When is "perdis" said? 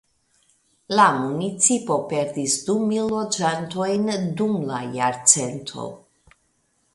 2.13-2.55